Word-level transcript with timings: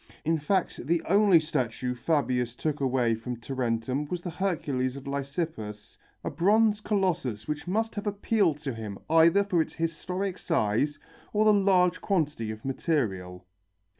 In 0.25 0.39
fact 0.39 0.83
the 0.87 1.03
only 1.07 1.39
statue 1.39 1.93
Fabius 1.93 2.55
took 2.55 2.79
away 2.79 3.13
from 3.13 3.37
Tarentum 3.37 4.05
was 4.07 4.23
the 4.23 4.31
Hercules 4.31 4.95
of 4.95 5.05
Lysippus, 5.05 5.95
a 6.23 6.31
bronze 6.31 6.79
colossus 6.79 7.47
which 7.47 7.67
must 7.67 7.93
have 7.93 8.07
appealed 8.07 8.57
to 8.63 8.73
him 8.73 8.97
either 9.11 9.43
for 9.43 9.61
its 9.61 9.73
heroic 9.73 10.39
size 10.39 10.97
or 11.33 11.45
the 11.45 11.53
large 11.53 12.01
quantity 12.01 12.49
of 12.49 12.65
material. 12.65 13.45